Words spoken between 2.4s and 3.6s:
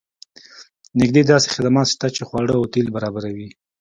او تیل برابروي